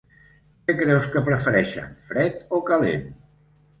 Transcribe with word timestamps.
Què 0.69 0.75
creus 0.79 1.11
que 1.15 1.21
prefereixen 1.29 1.93
fred 2.13 2.41
o 2.59 2.63
calent? 2.71 3.09